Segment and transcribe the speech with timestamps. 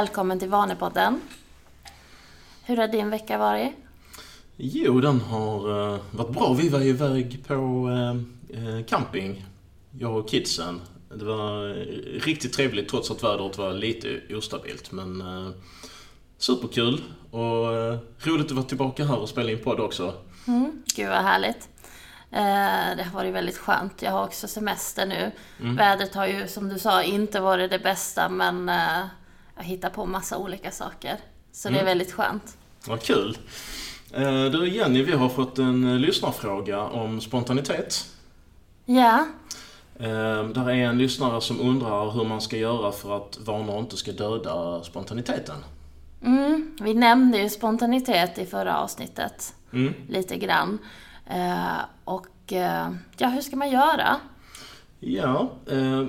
[0.00, 1.20] Välkommen till Vanepodden.
[2.62, 3.72] Hur har din vecka varit?
[4.56, 6.52] Jo, den har uh, varit bra.
[6.52, 9.44] Vi var iväg på uh, camping,
[9.98, 10.80] jag och kidsen.
[11.14, 11.74] Det var
[12.20, 14.92] riktigt trevligt trots att vädret var lite ostabilt.
[14.92, 15.22] Men
[16.38, 17.66] superkul och
[18.26, 20.14] roligt att vara tillbaka här och spela in podd också.
[20.46, 21.68] Mm, gud vad härligt.
[22.96, 24.02] Det har varit väldigt skönt.
[24.02, 25.32] Jag har också semester nu.
[25.60, 25.76] Mm.
[25.76, 28.70] Vädret har ju som du sa inte varit det bästa men
[29.62, 31.16] hittar på massa olika saker.
[31.52, 31.74] Så mm.
[31.74, 31.98] det är mm.
[31.98, 32.56] väldigt skönt.
[32.86, 33.38] Vad kul.
[34.52, 38.06] Du Jenny, vi har fått en lyssnarfråga om spontanitet.
[38.84, 39.26] Ja.
[40.54, 44.12] Där är en lyssnare som undrar hur man ska göra för att vanor inte ska
[44.12, 45.56] döda spontaniteten.
[46.22, 49.54] Mm, vi nämnde ju spontanitet i förra avsnittet.
[49.72, 49.94] Mm.
[50.08, 50.78] Lite grann.
[51.26, 54.16] Eh, och eh, ja, hur ska man göra?
[55.00, 56.06] Ja, eh,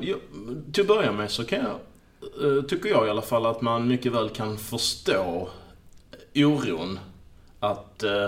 [0.71, 1.77] till att börja med så kan jag, eh,
[2.21, 5.49] Eh, tycker jag i alla fall att man mycket väl kan förstå
[6.35, 6.99] oron.
[7.59, 8.27] Att eh,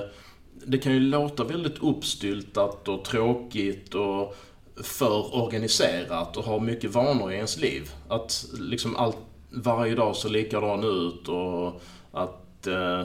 [0.66, 4.36] det kan ju låta väldigt uppstyltat och tråkigt och
[4.84, 7.92] för organiserat och ha mycket vanor i ens liv.
[8.08, 9.18] Att liksom allt
[9.50, 13.02] varje dag ser likadan ut och att eh,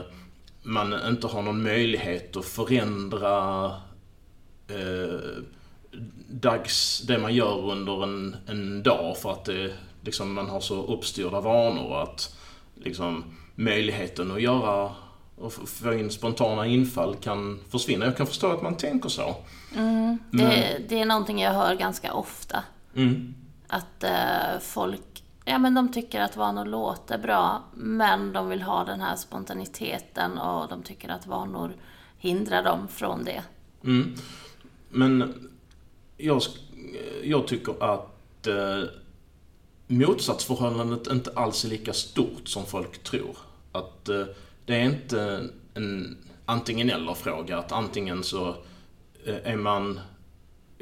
[0.61, 3.65] man inte har någon möjlighet att förändra
[4.67, 5.19] eh,
[6.29, 10.85] dags, det man gör under en, en dag för att det, liksom, man har så
[10.85, 12.35] uppstyrda vanor att
[12.75, 13.23] liksom,
[13.55, 14.91] möjligheten att göra
[15.35, 18.05] och få in spontana infall kan försvinna.
[18.05, 19.35] Jag kan förstå att man tänker så.
[19.75, 20.87] Mm, det, Men...
[20.89, 22.63] det är någonting jag hör ganska ofta.
[22.95, 23.33] Mm.
[23.67, 25.01] Att eh, folk
[25.49, 30.37] Ja, men de tycker att vanor låter bra, men de vill ha den här spontaniteten
[30.37, 31.75] och de tycker att vanor
[32.17, 33.43] hindrar dem från det.
[33.83, 34.15] Mm.
[34.89, 35.49] Men
[36.17, 36.41] jag,
[37.23, 38.83] jag tycker att eh,
[39.89, 43.37] motsatsförhållandet inte alls är lika stort som folk tror.
[43.71, 44.25] Att eh,
[44.65, 47.57] det är inte en antingen eller-fråga.
[47.57, 48.47] Att antingen så
[49.25, 49.99] eh, är man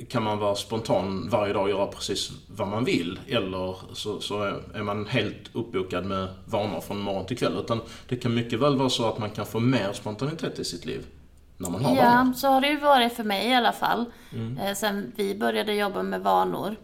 [0.10, 3.20] kan man vara spontan varje dag och göra precis vad man vill.
[3.28, 7.58] Eller så, så är man helt uppbokad med vanor från morgon till kväll.
[7.60, 10.86] Utan det kan mycket väl vara så att man kan få mer spontanitet i sitt
[10.86, 11.06] liv.
[11.58, 12.34] När man har ja, vanor.
[12.34, 14.06] så har det ju varit för mig i alla fall.
[14.34, 14.58] Mm.
[14.58, 16.76] Eh, sen vi började jobba med vanor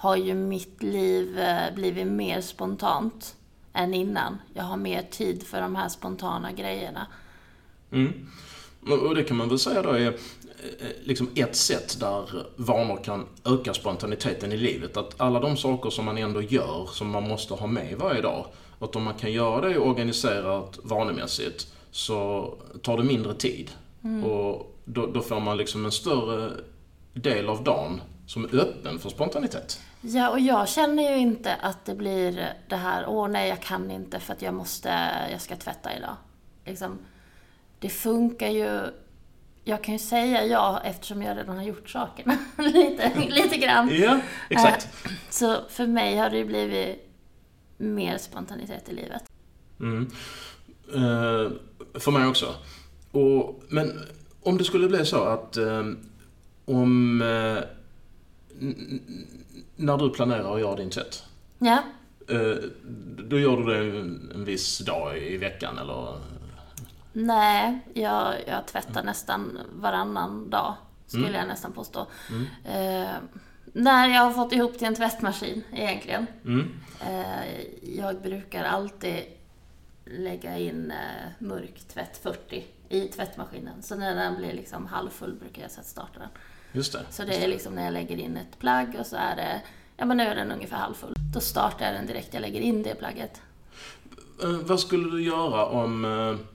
[0.00, 3.36] har ju mitt liv eh, blivit mer spontant
[3.72, 4.38] än innan.
[4.54, 7.06] Jag har mer tid för de här spontana grejerna.
[7.92, 8.26] Mm.
[8.80, 10.14] Och det kan man väl säga då är
[10.62, 14.96] Eh, liksom ett sätt där vanor kan öka spontaniteten i livet.
[14.96, 18.46] Att alla de saker som man ändå gör, som man måste ha med varje dag,
[18.78, 23.70] att om man kan göra det organiserat vanemässigt så tar det mindre tid.
[24.04, 24.24] Mm.
[24.24, 26.50] Och då, då, får man liksom en större
[27.14, 28.00] del av dagen
[28.30, 29.80] som är öppen för spontanitet.
[30.00, 33.90] Ja, och jag känner ju inte att det blir det här, åh nej jag kan
[33.90, 34.88] inte för att jag måste,
[35.30, 36.16] jag ska tvätta idag.
[36.64, 36.98] Liksom,
[37.78, 38.80] det funkar ju
[39.64, 42.38] jag kan ju säga ja eftersom jag redan har gjort sakerna.
[42.58, 43.90] lite, lite grann.
[43.92, 44.20] Ja,
[44.50, 44.88] exakt.
[45.04, 47.08] Eh, så för mig har det blivit
[47.76, 49.22] mer spontanitet i livet.
[49.80, 50.10] Mm.
[50.94, 51.52] Uh,
[51.94, 52.54] för mig också.
[53.10, 54.00] Och, men
[54.42, 55.98] om det skulle bli så att um,
[56.64, 57.22] om...
[59.76, 61.24] När du planerar att göra din tvätt.
[61.58, 61.78] Ja.
[62.30, 62.56] Uh,
[63.18, 66.20] då gör du det en, viss dag i veckan eller
[67.12, 70.74] Nej, jag, jag tvättar nästan varannan dag,
[71.06, 71.38] skulle mm.
[71.38, 72.06] jag nästan påstå.
[72.30, 72.46] Mm.
[72.64, 73.14] Eh,
[73.72, 76.26] när jag har fått ihop till en tvättmaskin, egentligen.
[76.44, 76.70] Mm.
[77.00, 77.64] Eh,
[77.96, 79.24] jag brukar alltid
[80.04, 83.82] lägga in eh, mörk tvätt 40 i tvättmaskinen.
[83.82, 86.28] Så när den blir liksom halvfull brukar jag sätta starta den.
[86.72, 87.04] Just det.
[87.10, 89.60] Så det är liksom när jag lägger in ett plagg och så är det,
[89.96, 91.14] ja men nu är den ungefär halvfull.
[91.34, 93.40] Då startar jag den direkt jag lägger in det plagget.
[94.42, 96.46] Eh, vad skulle du göra om eh,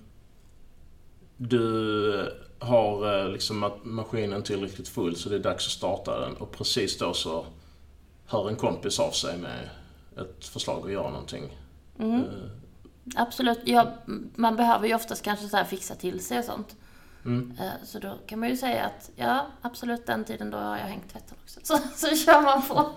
[1.37, 6.51] du har eh, liksom maskinen tillräckligt full så det är dags att starta den och
[6.51, 7.45] precis då så
[8.25, 9.69] hör en kompis av sig med
[10.17, 11.57] ett förslag att göra någonting.
[11.99, 12.23] Mm.
[13.15, 13.59] Absolut.
[13.65, 13.93] Ja,
[14.35, 16.75] man behöver ju oftast kanske så fixa till sig och sånt.
[17.25, 17.51] Mm.
[17.51, 20.85] Uh, så då kan man ju säga att ja, absolut den tiden då har jag
[20.85, 21.59] hängt tvätten också.
[21.63, 22.89] Så, så kör man på.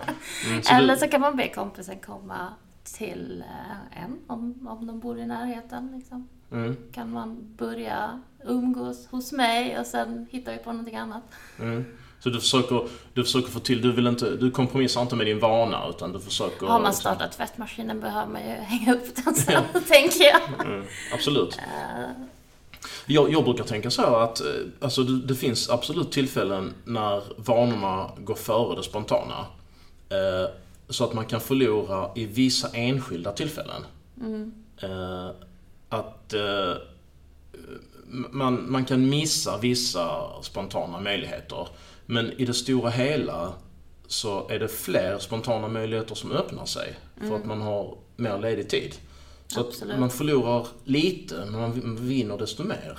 [0.46, 2.52] Mm, så Eller så kan man be kompisen komma
[2.84, 3.44] till
[3.90, 5.92] en om, om de bor i närheten.
[5.96, 6.28] Liksom.
[6.52, 6.76] Mm.
[6.92, 11.22] Kan man börja umgås hos mig och sen hittar vi på någonting annat.
[11.58, 11.84] Mm.
[12.20, 15.40] Så du försöker, du försöker få till, du vill inte, du kompromissar inte med din
[15.40, 16.66] vana utan du försöker...
[16.66, 20.66] Har man startat tvättmaskinen behöver man ju hänga upp den sen, tänker jag.
[20.66, 21.58] Mm, absolut.
[23.08, 24.46] Jag, jag, brukar tänka så att eh,
[24.80, 29.46] alltså, det, det, finns absolut tillfällen när vanorna går före det spontana.
[30.08, 30.50] Eh,
[30.88, 33.82] så att man kan förlora i vissa enskilda tillfällen.
[34.20, 34.52] Mm.
[34.82, 35.30] eh,
[35.88, 36.74] att eh,
[38.30, 41.68] man, man kan missa vissa spontana möjligheter.
[42.06, 43.52] Men i det stora hela
[44.06, 46.98] så är det fler spontana möjligheter som öppnar sig.
[47.20, 48.94] För att man har mer ledig tid.
[49.48, 49.94] Så Absolut.
[49.94, 52.98] att man förlorar lite, men man vinner desto mer.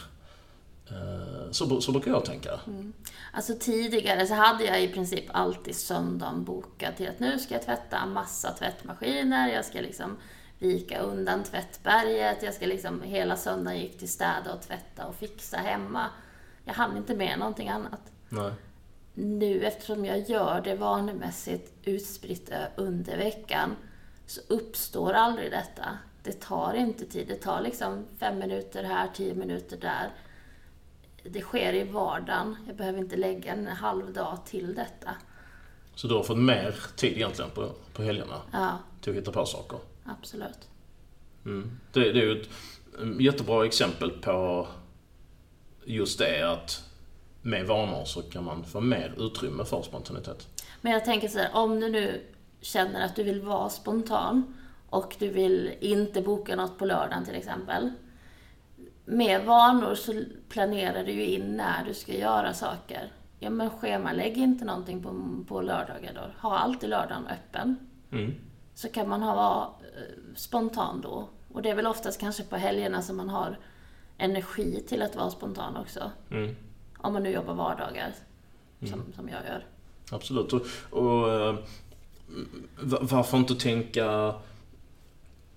[0.90, 2.60] Eh, Så, så brukar jag tänka.
[3.34, 7.64] Alltså tidigare så hade jag i princip alltid söndagen bokad till att nu ska jag
[7.66, 10.18] tvätta massa tvättmaskiner, jag ska liksom
[10.60, 15.58] vika undan tvättberget, jag ska liksom hela söndagen gick till städa och tvätta och fixa
[15.58, 16.06] hemma.
[16.66, 18.02] Jag hann inte med någonting annat.
[18.30, 18.52] Nej.
[19.14, 23.76] Nu eftersom jag gör det vanemässigt utspritt under veckan
[24.26, 25.98] så uppstår aldrig detta.
[26.30, 27.28] Det tar inte tid.
[27.28, 30.10] Det tar liksom fem minuter här, tio minuter där.
[31.24, 32.56] Det sker i vardagen.
[32.68, 35.12] Jag behöver inte lägga en halv dag till detta.
[35.96, 39.46] Så du har fått mer tid egentligen på, på helgerna Ja, till att hitta på
[39.46, 39.80] saker.
[40.06, 40.70] absolut.
[41.46, 41.80] Mm.
[41.94, 42.50] Det, det är ju ett
[43.02, 44.68] mm, jättebra exempel på
[45.86, 46.84] just det att
[47.42, 50.48] med vanor så kan man få mer utrymme för spontanitet.
[50.82, 52.22] Men jag tänker så här, om du nu
[52.62, 54.56] känner att du vill vara spontan
[54.90, 57.92] och du vill inte boka något på lördagen till exempel.
[59.06, 63.12] Med vanor så planerar du ju in när du ska göra saker.
[63.40, 65.14] Ja men schemalägg inte någonting på,
[65.48, 66.48] på lördagar då.
[66.48, 67.76] Ha alltid lördagen öppen.
[68.12, 68.36] Mm.
[68.74, 71.30] Så kan man ha, vara eh, spontan då.
[71.54, 73.58] Och det är väl oftast kanske på helgerna som man har
[74.18, 76.12] energi till att vara spontan också.
[76.32, 76.56] Mm.
[76.98, 78.14] Om man nu jobbar vardagar,
[78.80, 79.66] som, som jag gör.
[80.12, 80.54] Absolut.
[80.54, 81.56] Och, och eh,
[82.82, 84.36] va- varför inte tänka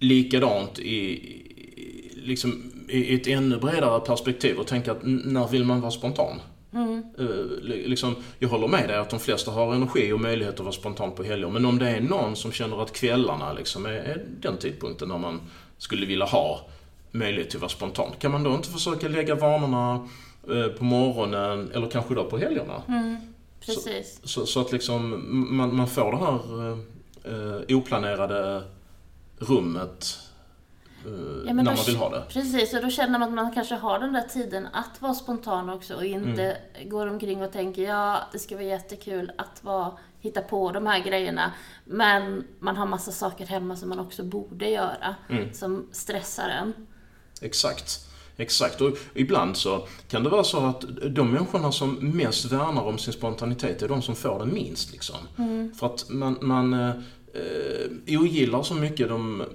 [0.03, 1.21] likadant i,
[2.15, 6.41] liksom, i ett ännu bredare perspektiv och tänka att när vill man vara spontan?
[7.19, 7.25] Eh,
[7.63, 10.73] li- liksom, jag håller med dig att de flesta har energi och möjlighet att vara
[10.73, 11.49] spontan på helger.
[11.51, 15.19] Men om det är någon som känner att kvällarna liksom är, är den tidpunkten när
[15.19, 15.41] man
[15.79, 16.69] skulle vilja ha
[17.11, 18.11] möjlighet till att vara spontan.
[18.19, 20.09] Kan man då inte försöka lägga vanorna
[20.51, 22.83] eh, på morgonen eller kanske då på helgerna?
[23.67, 24.21] Precis.
[24.25, 25.25] Så, så att liksom
[25.57, 26.79] man, man får det här eh,
[27.69, 28.63] eh, oplanerade
[29.49, 30.19] rummet
[31.07, 31.11] eh,
[31.47, 32.23] Ja, när man vill ha det.
[32.29, 35.71] Precis, och då känner man att man kanske har den där tiden att vara spontan
[35.71, 36.43] också och inte
[36.77, 36.89] Mm.
[36.89, 41.05] går omkring och tänker ja, det ska vara jättekul att vara, hitta på de här
[41.05, 41.53] grejerna.
[41.85, 45.55] Men man har massa saker hemma som man också borde göra, Mm.
[45.55, 46.75] som stressar en.
[47.41, 48.07] Exakt.
[48.37, 48.81] Exakt.
[48.81, 53.13] Och ibland så kan det vara så att de människorna som mest värnar om sin
[53.13, 54.93] spontanitet är de som får det minst.
[54.93, 55.17] Liksom.
[55.79, 56.75] För att man, man
[57.33, 59.47] eh, ogillar så mycket de, eh,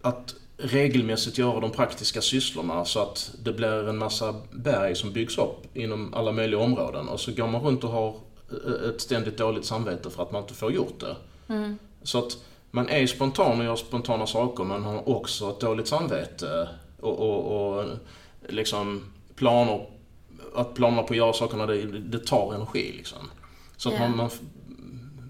[0.00, 5.38] att regelmässigt göra de praktiska sysslorna så att det blir en massa berg som byggs
[5.38, 8.14] upp inom alla möjliga områden och så går man runt och har
[8.50, 11.16] eh, ett ständigt dåligt samvete för att man inte får gjort det.
[12.02, 12.38] Så att
[12.70, 16.68] man är spontan och gör spontana saker men har också ett dåligt samvete
[17.00, 17.84] och, och, och
[18.48, 19.04] liksom
[19.36, 19.86] planer,
[20.54, 23.18] att planerna på att göra sakerna det, det tar energi liksom.
[23.76, 24.30] Så att man, man,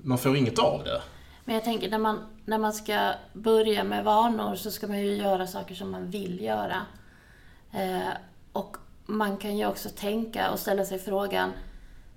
[0.06, 1.02] man får inget av det.
[1.44, 5.14] Men jag tänker när man, när man ska börja med vanor så ska man ju
[5.14, 6.82] göra saker som man vill göra.
[7.72, 8.08] Eh,
[8.52, 11.52] och man kan ju också tänka och ställa sig frågan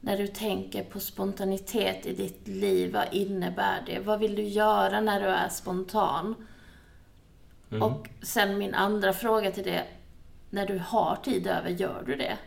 [0.01, 3.99] när du tänker på spontanitet i ditt liv, vad innebär det?
[3.99, 6.35] Vad vill du göra när du är spontan?
[7.81, 9.83] Och sen min andra fråga till det,
[10.49, 12.37] när du har tid över, gör du det?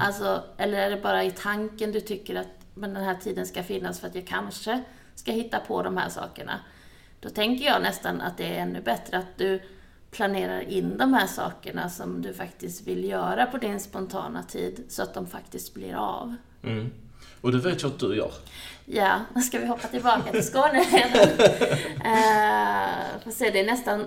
[0.00, 3.62] Alltså, eller är det bara i tanken du tycker att men den här tiden ska
[3.62, 4.82] finnas för att jag kanske
[5.14, 6.60] ska hitta på de här sakerna?
[7.20, 9.62] Då tänker jag nästan att det är ännu bättre att du
[10.10, 15.02] planerar in de här sakerna som du faktiskt vill göra på din spontana tid, så
[15.02, 16.34] att de faktiskt blir av.
[16.62, 16.90] Mm.
[17.40, 18.32] Och det vet jag att du gör.
[18.84, 21.28] Ja, nu ska vi hoppa tillbaka till Skåneleden.
[21.94, 24.06] uh, får se, det är nästan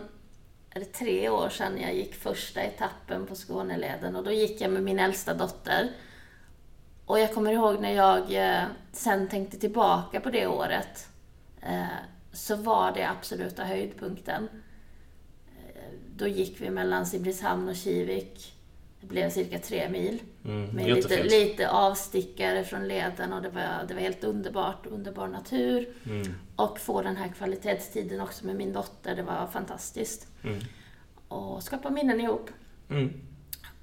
[0.69, 4.71] är det tre år sedan jag gick första etappen på Skåneleden och då gick jag
[4.71, 5.89] med min äldsta dotter.
[7.07, 11.09] Och jag kommer ihåg när jag eh, sen tänkte tillbaka på det året
[11.61, 11.85] eh,
[12.31, 14.49] så var det absoluta höjdpunkten.
[15.57, 18.53] Eh, då gick vi mellan Simrishamn och Kivik.
[19.01, 20.21] Det blev cirka tre mil.
[20.45, 20.75] Mm.
[20.75, 25.89] Med lite, lite avstickare från leden och det var, det var helt underbart, underbar natur.
[26.05, 26.33] Mm.
[26.55, 30.27] Och få den här kvalitetstiden också med min dotter, det var fantastiskt.
[30.43, 30.59] Mm.
[31.27, 32.49] Och skapa minnen ihop.
[32.89, 33.13] Mm.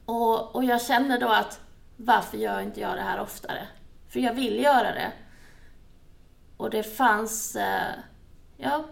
[0.04, 1.60] Och, och jag känner då att
[1.96, 3.68] varför gör inte jag det här oftare?
[4.08, 5.12] För jag vill göra det.
[6.56, 7.92] Och det fanns, eh,
[8.56, 8.84] ja,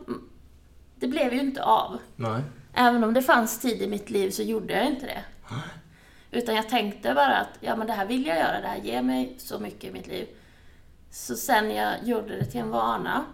[0.97, 1.99] det blev ju inte av.
[2.17, 2.43] Nej.
[2.75, 5.25] Även om det fanns tid i mitt liv så gjorde jag inte det.
[6.31, 9.03] Utan jag tänkte bara att ja, men det här vill jag göra, det här ger
[9.03, 10.29] mig så mycket i mitt liv.
[11.11, 13.25] Så sen jag gjorde det till en vana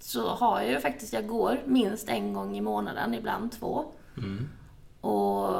[0.00, 3.84] så har jag ju faktiskt, jag går minst en gång i månaden, ibland två.
[4.16, 4.48] Mm.
[5.00, 5.54] Och,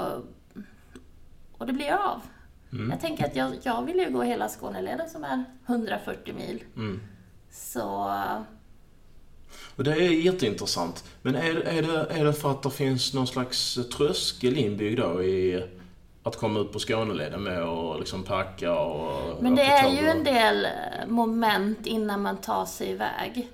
[1.59, 2.23] och det blir av.
[2.73, 2.91] Mm.
[2.91, 6.65] Jag tänker att jag, jag vill ju gå hela Skåneleden som är 140 mil.
[6.77, 7.01] Mm.
[7.51, 8.13] Så
[9.77, 11.05] Och det är jätteintressant.
[11.23, 15.23] Men är, är, det, är det för att det finns någon slags tröskel inbyggd då
[15.23, 15.65] i
[16.23, 19.43] att komma ut på Skåneleden med och liksom packa och...
[19.43, 23.49] Men det är ju en del eh, moment innan man tar sig iväg.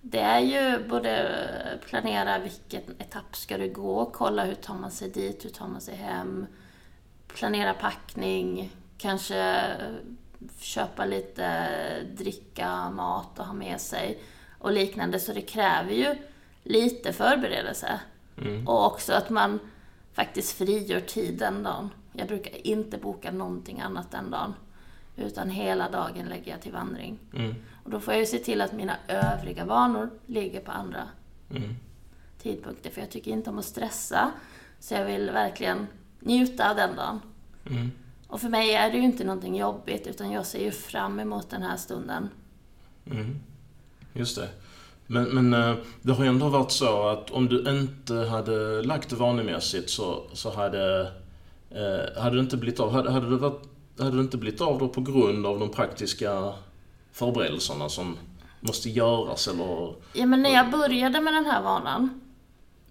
[0.00, 1.28] Det är ju både
[1.88, 5.80] planera vilken etapp ska du gå, kolla hur tar man sig dit, hur tar man
[5.80, 6.46] sig hem,
[7.34, 9.64] planera packning, kanske
[10.58, 11.68] köpa lite
[12.02, 14.22] dricka, mat och ha med sig
[14.58, 15.20] och liknande.
[15.20, 16.16] Så det kräver ju
[16.62, 18.00] lite förberedelse.
[18.38, 18.68] Mm.
[18.68, 19.58] Och också att man
[20.12, 21.90] faktiskt frigör tid den dagen.
[22.12, 24.54] Jag brukar inte boka någonting annat den dagen.
[25.16, 27.18] Utan hela dagen lägger jag till vandring.
[27.34, 27.54] Mm.
[27.84, 31.08] Och då får jag ju se till att mina övriga vanor ligger på andra
[31.50, 31.76] Mm.
[32.42, 32.90] tidpunkter.
[32.90, 34.32] För jag tycker inte om att stressa.
[34.80, 35.86] Så jag vill verkligen
[36.24, 37.20] njuta av den dagen.
[37.70, 37.90] Mm.
[38.28, 41.50] Och för mig är det ju inte någonting jobbigt, utan jag ser ju fram emot
[41.50, 42.28] den här stunden.
[43.10, 43.40] Mm.
[44.12, 44.48] Just det.
[45.06, 49.10] Men, men eh, det har ju ändå varit så att om du inte hade lagt
[49.10, 51.00] det vanemässigt så, så hade,
[51.70, 52.92] eh, hade det inte blivit av.
[52.92, 53.62] Hade, hade, det varit,
[53.98, 56.52] hade det inte blivit av då på grund av de praktiska
[57.12, 58.16] förberedelserna som
[58.60, 59.94] måste göras eller...
[60.12, 62.21] Ja, men när jag började med den här vanan,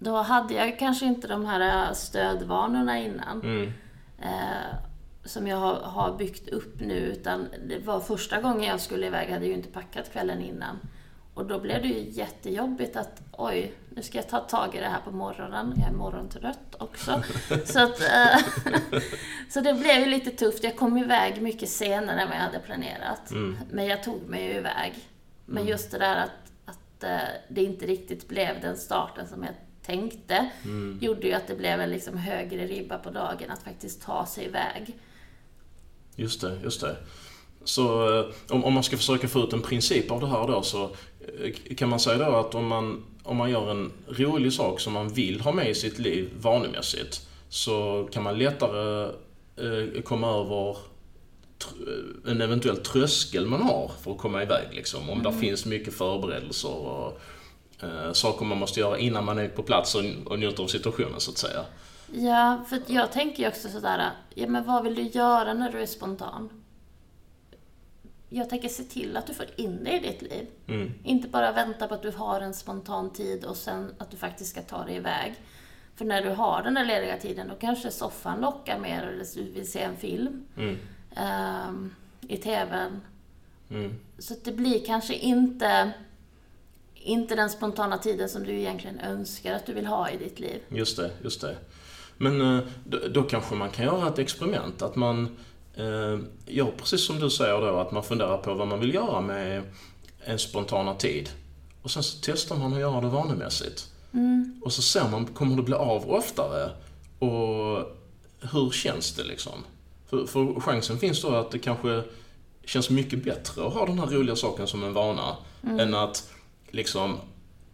[0.02, 3.40] då hade jag kanske inte de här stödvanorna innan.
[3.42, 3.72] Mm.
[4.18, 4.76] eh,
[5.24, 6.94] som jag har, har byggt upp nu.
[6.94, 10.78] Utan det var första gången jag skulle iväg, hade jag ju inte packat kvällen innan.
[11.34, 14.88] Och då blev det ju jättejobbigt att oj, nu ska jag ta tag i det
[14.88, 15.74] här på morgonen.
[15.76, 17.22] Jag är morgontrött också.
[17.64, 18.38] så, att, eh,
[19.50, 20.64] så det blev ju lite tufft.
[20.64, 23.30] Jag kom iväg mycket senare än vad jag hade planerat.
[23.30, 23.58] Mm.
[23.70, 24.94] Men jag tog mig ju iväg.
[25.46, 29.54] Men just det där att, att eh, det inte riktigt blev den starten som jag
[29.86, 30.98] tänkte, Mm.
[31.02, 34.44] gjorde ju att det blev en liksom högre ribba på dagen att faktiskt ta sig
[34.44, 34.94] iväg.
[36.16, 36.96] Just det, just det.
[37.64, 40.62] Så eh, om, om man ska försöka få ut en princip av det här då
[40.62, 44.80] så eh, kan man säga då att om man, om man gör en rolig sak
[44.80, 49.10] som man vill ha med i sitt liv vanemässigt så kan man lättare
[49.56, 50.76] eh, komma över
[51.58, 55.10] tr- en eventuell tröskel man har för att komma iväg liksom.
[55.10, 57.20] Om det finns mycket förberedelser och
[57.82, 61.20] eh, saker man måste göra innan man är på plats och, och njuter av situationen
[61.20, 61.64] så att säga.
[62.12, 65.82] Ja, för jag tänker ju också sådär, ja men vad vill du göra när du
[65.82, 66.62] är spontan?
[68.28, 70.46] Jag tänker se till att du får in det i ditt liv.
[70.68, 70.94] Mm.
[71.04, 74.50] Inte bara vänta på att du har en spontan tid och sen att du faktiskt
[74.50, 75.34] ska ta dig iväg.
[75.96, 79.52] För när du har den där lediga tiden, då kanske soffan lockar mer eller du
[79.52, 80.78] vill se en film Mm.
[81.16, 81.94] ehm,
[82.28, 83.00] i TVn.
[83.70, 83.98] Mm.
[84.18, 85.92] Så att det blir kanske inte,
[87.02, 90.60] inte den spontana tiden som du egentligen önskar att du vill ha i ditt liv.
[90.68, 91.56] Just det, just det.
[92.16, 94.82] Men eh, då, då kanske man kan göra ett experiment.
[94.82, 95.36] Att man
[95.74, 99.20] eh, gör precis som du säger då, att man funderar på vad man vill göra
[99.20, 99.62] med
[100.24, 101.30] en spontana tid.
[101.82, 103.88] Och sen så testar man att göra det vanemässigt.
[104.62, 106.70] Och så ser man, kommer det bli av oftare?
[107.18, 107.86] Och
[108.52, 109.64] hur känns det liksom?
[110.06, 112.02] För, för chansen finns då att det kanske
[112.64, 116.30] känns mycket bättre att ha den här roliga saken som en vana, än att
[116.72, 117.18] liksom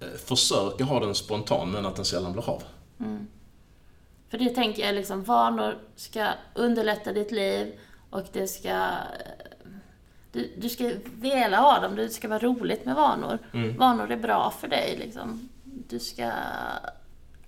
[0.00, 2.62] eh, försöka ha den spontan, men att den sällan blir av.
[4.30, 7.72] För det tänker jag liksom, vanor ska underlätta ditt liv
[8.10, 8.68] och det ska...
[8.68, 8.88] eh,
[10.32, 13.38] Du, du ska vilja ha dem, det ska vara roligt med vanor.
[13.78, 15.48] Vanor är bra för dig liksom.
[15.64, 16.30] Du ska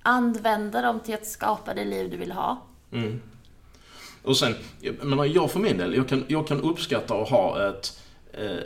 [0.03, 2.63] använda dem till att skapa det liv du vill ha.
[2.93, 3.21] Mm.
[4.23, 7.69] Och sen, jag menar, jag för min del, jag kan, jag kan uppskatta att ha
[7.69, 8.01] ett,
[8.33, 8.57] eh,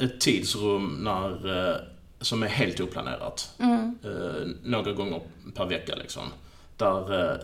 [0.00, 1.30] ett tidsrum när,
[2.20, 3.54] som är helt oplanerat.
[4.04, 5.20] Eh, några gånger
[5.54, 6.22] per vecka liksom.
[6.76, 7.36] Där eh,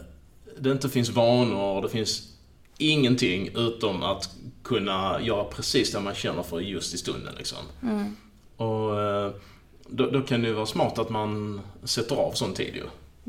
[0.58, 2.32] det inte finns vanor, det finns
[2.78, 4.30] ingenting utom att
[4.62, 7.58] kunna göra precis det man känner för just i stunden liksom.
[8.56, 9.30] Och eh,
[9.88, 12.84] då, då kan det ju vara smart att man sätter av sån tid ju.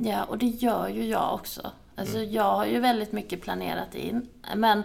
[0.09, 1.71] Ja, och det gör ju jag också.
[1.95, 4.27] Alltså jag har ju väldigt mycket planerat in.
[4.55, 4.83] Men,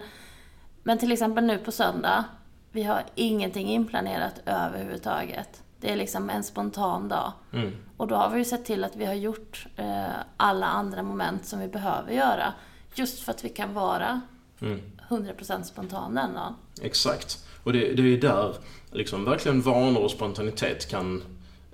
[0.83, 2.25] men till exempel nu på söndag,
[2.71, 5.62] vi har ingenting inplanerat överhuvudtaget.
[5.83, 7.31] Det är liksom en spontan dag.
[7.53, 7.71] Mm.
[7.97, 10.05] Och då har vi ju sett till att vi har gjort eh,
[10.37, 12.53] alla andra moment som vi behöver göra.
[12.95, 14.21] Just för att vi kan vara
[14.61, 14.79] Mm.
[15.09, 16.55] 100% spontan den dagen.
[16.81, 17.45] Exakt.
[17.63, 18.55] Och det, det är ju där
[18.91, 21.23] liksom verkligen vanor och spontanitet kan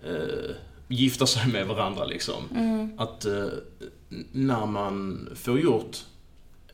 [0.04, 0.56] eh,
[0.88, 2.44] gifta sig med varandra liksom.
[2.98, 3.48] Att eh,
[4.32, 5.98] när man får gjort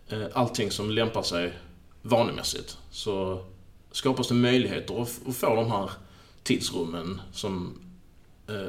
[0.07, 1.53] eh, allting som lämpar sig
[2.01, 3.45] vanemässigt så
[3.91, 5.89] skapas det möjligheter att få de här
[6.45, 7.79] tidsrummen som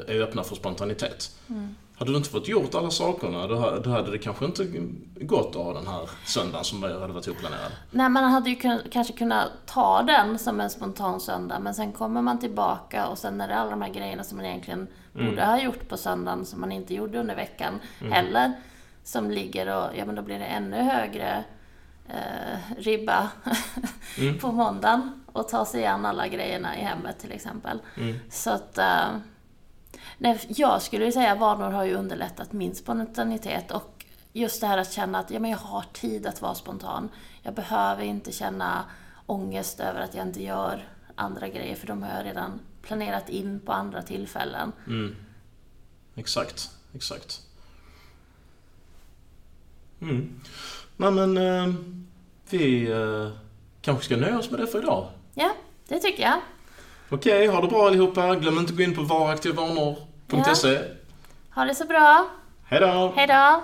[0.09, 1.30] är öppna för spontanitet.
[1.49, 1.75] Mm.
[1.99, 4.66] Hade du inte fått gjort alla sakerna, då hade det kanske inte
[5.21, 7.73] gått att ha den här söndagen som hade varit oplanerad.
[7.90, 11.92] Nej, man hade ju kunnat, kanske kunnat ta den som en spontan söndag, men sen
[11.92, 15.26] kommer man tillbaka och sen är det alla de här grejerna som man egentligen mm.
[15.26, 18.12] borde ha gjort på söndagen, som man inte gjorde under veckan mm.
[18.12, 18.52] heller,
[19.04, 21.45] som ligger och, ja men då blir det ännu högre
[22.09, 23.30] eh, ribba
[24.18, 24.38] mm.
[24.38, 27.78] på måndagen och ta sig an alla grejerna i hemmet till exempel.
[27.96, 28.16] Mm.
[28.30, 29.08] Så att eh,
[30.18, 34.78] Nej, jag skulle säga att vanor har ju underlättat min spontanitet och just det här
[34.78, 37.08] att känna att ja, men jag har tid att vara spontan.
[37.42, 38.85] Jag behöver inte känna
[39.26, 43.61] ångest över att jag inte gör andra grejer för de har jag redan planerat in
[43.61, 44.73] på andra tillfällen.
[44.87, 45.16] Mm.
[46.14, 47.42] Exakt, exakt.
[50.00, 50.40] Mm.
[50.96, 51.75] Nej men, eh,
[52.50, 53.30] vi eh,
[53.87, 55.09] kanske ska nöja oss med det för idag?
[55.35, 55.50] Ja,
[55.88, 56.40] det tycker jag.
[57.11, 58.35] Okej, ha det bra allihopa.
[58.35, 60.69] Glöm inte att gå in på varaktigavanor.se.
[60.69, 60.81] Ja.
[61.55, 62.28] Ha det så bra.
[62.64, 63.12] Hej då.
[63.16, 63.62] Hej då.